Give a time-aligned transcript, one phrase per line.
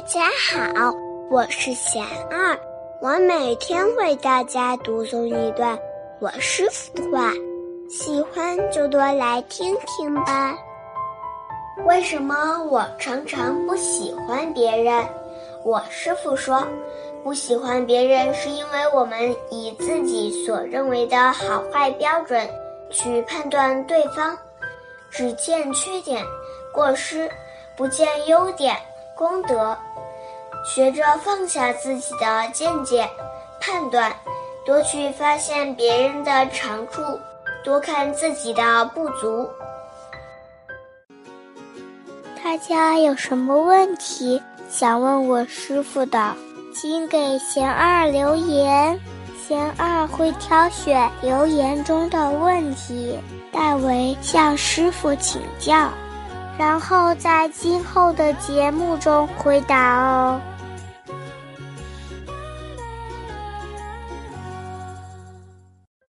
[0.00, 0.94] 大家好，
[1.30, 2.58] 我是贤二，
[3.02, 5.78] 我每天为大家读诵一段
[6.20, 7.30] 我师傅的话，
[7.90, 10.56] 喜欢就多来听听吧。
[11.84, 15.06] 为什么我常常不喜欢别人？
[15.66, 16.66] 我师傅说，
[17.22, 22.48] 不喜欢别人是因为我们以自己所认为的好坏标准
[22.88, 24.34] 去判断对方，
[25.10, 26.24] 只见缺点、
[26.72, 27.30] 过失，
[27.76, 28.74] 不见优点。
[29.20, 29.76] 功德，
[30.64, 33.06] 学着放下自己的见解、
[33.60, 34.10] 判断，
[34.64, 37.02] 多去发现别人的长处，
[37.62, 39.46] 多看自己的不足。
[42.42, 46.34] 大家有什么问题想问我师傅的，
[46.74, 48.98] 请给贤二留言，
[49.46, 53.20] 贤二会挑选留言中的问题，
[53.52, 55.90] 代为向师傅请教。
[56.60, 60.38] 然后在今后的节目中回答哦。